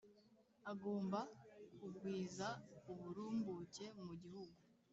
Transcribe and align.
agomba 0.71 1.19
kugwiza 1.77 2.47
uburumbuke 2.91 3.85
mu 4.05 4.13
gihugu. 4.23 4.57